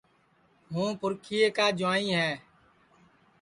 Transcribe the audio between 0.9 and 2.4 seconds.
پُرکھیئے کا جُوائیں ہے